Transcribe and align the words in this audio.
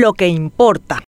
lo 0.00 0.12
que 0.12 0.28
importa. 0.28 1.02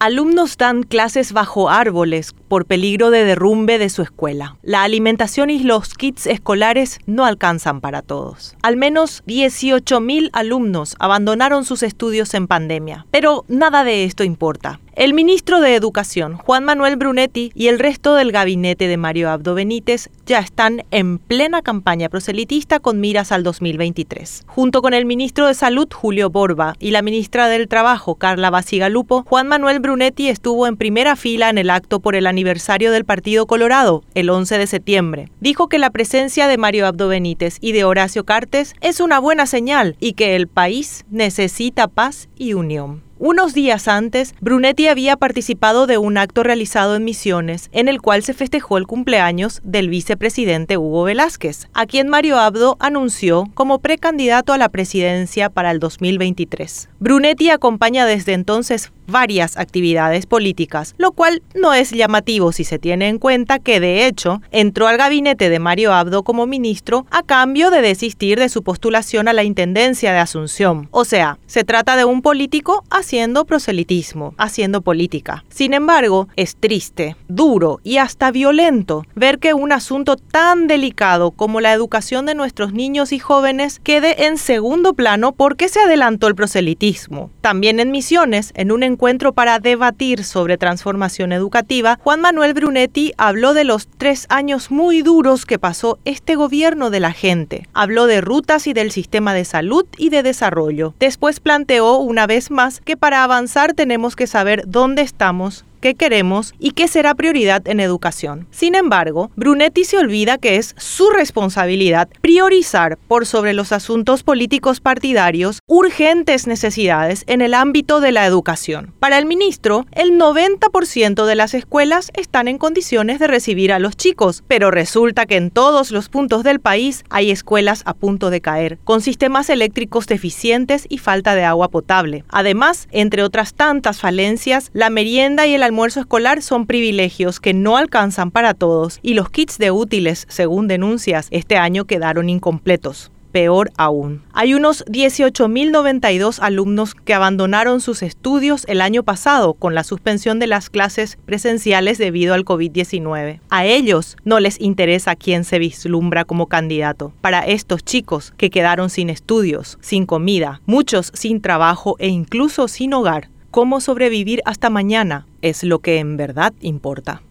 Alumnos 0.00 0.56
dan 0.56 0.84
clases 0.84 1.32
bajo 1.32 1.70
árboles 1.70 2.32
por 2.46 2.66
peligro 2.66 3.10
de 3.10 3.24
derrumbe 3.24 3.78
de 3.78 3.88
su 3.88 4.02
escuela. 4.02 4.56
La 4.62 4.84
alimentación 4.84 5.50
y 5.50 5.58
los 5.58 5.94
kits 5.94 6.26
escolares 6.26 7.00
no 7.06 7.24
alcanzan 7.24 7.80
para 7.80 8.02
todos. 8.02 8.54
Al 8.62 8.76
menos 8.76 9.24
18.000 9.26 10.30
alumnos 10.32 10.94
abandonaron 11.00 11.64
sus 11.64 11.82
estudios 11.82 12.32
en 12.34 12.46
pandemia. 12.46 13.06
Pero 13.10 13.44
nada 13.48 13.82
de 13.82 14.04
esto 14.04 14.22
importa. 14.22 14.78
El 14.98 15.14
ministro 15.14 15.60
de 15.60 15.76
Educación, 15.76 16.38
Juan 16.38 16.64
Manuel 16.64 16.96
Brunetti, 16.96 17.52
y 17.54 17.68
el 17.68 17.78
resto 17.78 18.16
del 18.16 18.32
gabinete 18.32 18.88
de 18.88 18.96
Mario 18.96 19.30
Abdo 19.30 19.54
Benítez 19.54 20.10
ya 20.26 20.40
están 20.40 20.82
en 20.90 21.18
plena 21.18 21.62
campaña 21.62 22.08
proselitista 22.08 22.80
con 22.80 22.98
miras 22.98 23.30
al 23.30 23.44
2023. 23.44 24.42
Junto 24.48 24.82
con 24.82 24.94
el 24.94 25.06
ministro 25.06 25.46
de 25.46 25.54
Salud, 25.54 25.86
Julio 25.94 26.30
Borba, 26.30 26.74
y 26.80 26.90
la 26.90 27.02
ministra 27.02 27.46
del 27.46 27.68
Trabajo, 27.68 28.16
Carla 28.16 28.50
Basigalupo, 28.50 29.22
Juan 29.22 29.46
Manuel 29.46 29.78
Brunetti 29.78 30.28
estuvo 30.30 30.66
en 30.66 30.76
primera 30.76 31.14
fila 31.14 31.48
en 31.48 31.58
el 31.58 31.70
acto 31.70 32.00
por 32.00 32.16
el 32.16 32.26
aniversario 32.26 32.90
del 32.90 33.04
Partido 33.04 33.46
Colorado, 33.46 34.02
el 34.16 34.28
11 34.28 34.58
de 34.58 34.66
septiembre. 34.66 35.28
Dijo 35.38 35.68
que 35.68 35.78
la 35.78 35.90
presencia 35.90 36.48
de 36.48 36.58
Mario 36.58 36.88
Abdo 36.88 37.06
Benítez 37.06 37.58
y 37.60 37.70
de 37.70 37.84
Horacio 37.84 38.24
Cartes 38.24 38.74
es 38.80 38.98
una 38.98 39.20
buena 39.20 39.46
señal 39.46 39.94
y 40.00 40.14
que 40.14 40.34
el 40.34 40.48
país 40.48 41.04
necesita 41.08 41.86
paz 41.86 42.28
y 42.36 42.54
unión. 42.54 43.06
Unos 43.20 43.52
días 43.52 43.88
antes, 43.88 44.32
Brunetti 44.40 44.86
había 44.86 45.16
participado 45.16 45.88
de 45.88 45.98
un 45.98 46.16
acto 46.18 46.44
realizado 46.44 46.94
en 46.94 47.02
Misiones, 47.02 47.68
en 47.72 47.88
el 47.88 48.00
cual 48.00 48.22
se 48.22 48.32
festejó 48.32 48.78
el 48.78 48.86
cumpleaños 48.86 49.60
del 49.64 49.88
vicepresidente 49.88 50.76
Hugo 50.76 51.02
Velázquez, 51.02 51.66
a 51.74 51.86
quien 51.86 52.08
Mario 52.08 52.38
Abdo 52.38 52.76
anunció 52.78 53.48
como 53.54 53.80
precandidato 53.80 54.52
a 54.52 54.58
la 54.58 54.68
presidencia 54.68 55.50
para 55.50 55.72
el 55.72 55.80
2023. 55.80 56.90
Brunetti 57.00 57.50
acompaña 57.50 58.06
desde 58.06 58.34
entonces 58.34 58.92
varias 59.08 59.56
actividades 59.56 60.26
políticas, 60.26 60.94
lo 60.98 61.12
cual 61.12 61.42
no 61.54 61.74
es 61.74 61.90
llamativo 61.90 62.52
si 62.52 62.62
se 62.62 62.78
tiene 62.78 63.08
en 63.08 63.18
cuenta 63.18 63.58
que 63.58 63.80
de 63.80 64.06
hecho 64.06 64.42
entró 64.50 64.86
al 64.86 64.98
gabinete 64.98 65.48
de 65.48 65.58
Mario 65.58 65.92
Abdo 65.92 66.22
como 66.22 66.46
ministro 66.46 67.06
a 67.10 67.22
cambio 67.22 67.70
de 67.70 67.80
desistir 67.80 68.38
de 68.38 68.50
su 68.50 68.62
postulación 68.62 69.26
a 69.26 69.32
la 69.32 69.44
Intendencia 69.44 70.12
de 70.12 70.18
Asunción. 70.18 70.88
O 70.90 71.04
sea, 71.04 71.38
se 71.46 71.64
trata 71.64 71.96
de 71.96 72.04
un 72.04 72.22
político 72.22 72.84
haciendo 73.08 73.46
proselitismo, 73.46 74.34
haciendo 74.36 74.82
política. 74.82 75.42
Sin 75.48 75.72
embargo, 75.72 76.28
es 76.36 76.56
triste, 76.56 77.16
duro 77.26 77.80
y 77.82 77.96
hasta 77.96 78.30
violento 78.30 79.02
ver 79.14 79.38
que 79.38 79.54
un 79.54 79.72
asunto 79.72 80.16
tan 80.16 80.66
delicado 80.66 81.30
como 81.30 81.62
la 81.62 81.72
educación 81.72 82.26
de 82.26 82.34
nuestros 82.34 82.74
niños 82.74 83.12
y 83.12 83.18
jóvenes 83.18 83.80
quede 83.82 84.26
en 84.26 84.36
segundo 84.36 84.92
plano 84.92 85.32
porque 85.32 85.70
se 85.70 85.80
adelantó 85.80 86.26
el 86.26 86.34
proselitismo. 86.34 87.30
También 87.40 87.80
en 87.80 87.92
Misiones, 87.92 88.52
en 88.54 88.72
un 88.72 88.82
encuentro 88.82 89.32
para 89.32 89.58
debatir 89.58 90.22
sobre 90.22 90.58
transformación 90.58 91.32
educativa, 91.32 91.98
Juan 92.02 92.20
Manuel 92.20 92.52
Brunetti 92.52 93.14
habló 93.16 93.54
de 93.54 93.64
los 93.64 93.88
tres 93.88 94.26
años 94.28 94.70
muy 94.70 95.00
duros 95.00 95.46
que 95.46 95.58
pasó 95.58 95.98
este 96.04 96.34
gobierno 96.34 96.90
de 96.90 97.00
la 97.00 97.12
gente. 97.12 97.66
Habló 97.72 98.06
de 98.06 98.20
rutas 98.20 98.66
y 98.66 98.74
del 98.74 98.90
sistema 98.90 99.32
de 99.32 99.46
salud 99.46 99.86
y 99.96 100.10
de 100.10 100.22
desarrollo. 100.22 100.92
Después 101.00 101.40
planteó 101.40 101.96
una 101.96 102.26
vez 102.26 102.50
más 102.50 102.82
que 102.82 102.97
para 102.98 103.24
avanzar 103.24 103.74
tenemos 103.74 104.16
que 104.16 104.26
saber 104.26 104.64
dónde 104.66 105.02
estamos, 105.02 105.64
qué 105.78 105.94
queremos 105.94 106.54
y 106.58 106.72
qué 106.72 106.88
será 106.88 107.14
prioridad 107.14 107.66
en 107.68 107.80
educación. 107.80 108.46
Sin 108.50 108.74
embargo, 108.74 109.30
Brunetti 109.36 109.84
se 109.84 109.98
olvida 109.98 110.38
que 110.38 110.56
es 110.56 110.74
su 110.76 111.10
responsabilidad 111.10 112.08
priorizar 112.20 112.98
por 113.08 113.26
sobre 113.26 113.54
los 113.54 113.72
asuntos 113.72 114.22
políticos 114.22 114.80
partidarios 114.80 115.60
urgentes 115.66 116.46
necesidades 116.46 117.24
en 117.26 117.40
el 117.40 117.54
ámbito 117.54 118.00
de 118.00 118.12
la 118.12 118.26
educación. 118.26 118.94
Para 118.98 119.18
el 119.18 119.26
ministro, 119.26 119.86
el 119.92 120.18
90% 120.18 121.24
de 121.24 121.34
las 121.34 121.54
escuelas 121.54 122.10
están 122.14 122.48
en 122.48 122.58
condiciones 122.58 123.18
de 123.18 123.26
recibir 123.26 123.72
a 123.72 123.78
los 123.78 123.96
chicos, 123.96 124.42
pero 124.48 124.70
resulta 124.70 125.26
que 125.26 125.36
en 125.36 125.50
todos 125.50 125.90
los 125.90 126.08
puntos 126.08 126.42
del 126.44 126.60
país 126.60 127.04
hay 127.10 127.30
escuelas 127.30 127.82
a 127.84 127.94
punto 127.94 128.30
de 128.30 128.40
caer, 128.40 128.78
con 128.84 129.00
sistemas 129.00 129.50
eléctricos 129.50 130.06
deficientes 130.06 130.86
y 130.88 130.98
falta 130.98 131.34
de 131.34 131.44
agua 131.44 131.68
potable. 131.68 132.24
Además, 132.28 132.88
entre 132.90 133.22
otras 133.22 133.54
tantas 133.54 134.00
falencias, 134.00 134.70
la 134.72 134.90
merienda 134.90 135.46
y 135.46 135.54
el 135.54 135.62
almuerzo 135.68 136.00
escolar 136.00 136.40
son 136.42 136.66
privilegios 136.66 137.40
que 137.40 137.52
no 137.52 137.76
alcanzan 137.76 138.30
para 138.30 138.54
todos 138.54 138.98
y 139.02 139.12
los 139.12 139.28
kits 139.28 139.58
de 139.58 139.70
útiles, 139.70 140.26
según 140.30 140.66
denuncias, 140.66 141.28
este 141.30 141.58
año 141.58 141.84
quedaron 141.84 142.30
incompletos. 142.30 143.12
Peor 143.32 143.70
aún, 143.76 144.22
hay 144.32 144.54
unos 144.54 144.86
18.092 144.86 146.38
alumnos 146.40 146.94
que 146.94 147.12
abandonaron 147.12 147.82
sus 147.82 148.02
estudios 148.02 148.64
el 148.66 148.80
año 148.80 149.02
pasado 149.02 149.52
con 149.52 149.74
la 149.74 149.84
suspensión 149.84 150.38
de 150.38 150.46
las 150.46 150.70
clases 150.70 151.18
presenciales 151.26 151.98
debido 151.98 152.32
al 152.32 152.46
COVID-19. 152.46 153.40
A 153.50 153.66
ellos 153.66 154.16
no 154.24 154.40
les 154.40 154.58
interesa 154.58 155.14
quién 155.14 155.44
se 155.44 155.58
vislumbra 155.58 156.24
como 156.24 156.46
candidato. 156.46 157.12
Para 157.20 157.40
estos 157.40 157.84
chicos 157.84 158.32
que 158.38 158.48
quedaron 158.48 158.88
sin 158.88 159.10
estudios, 159.10 159.76
sin 159.82 160.06
comida, 160.06 160.62
muchos 160.64 161.10
sin 161.12 161.42
trabajo 161.42 161.96
e 161.98 162.08
incluso 162.08 162.66
sin 162.66 162.94
hogar, 162.94 163.28
cómo 163.50 163.80
sobrevivir 163.80 164.40
hasta 164.44 164.70
mañana 164.70 165.26
es 165.42 165.64
lo 165.64 165.80
que 165.80 165.98
en 165.98 166.16
verdad 166.16 166.52
importa. 166.60 167.22